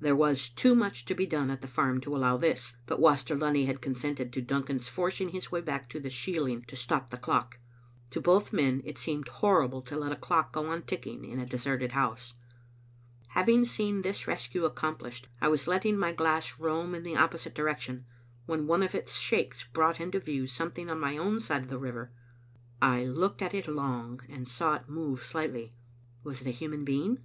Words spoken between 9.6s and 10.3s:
to let a